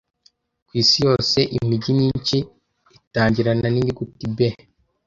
[0.67, 2.37] Kwisi yose imijyi myinshi
[2.97, 4.37] itangirana ninyuguti B.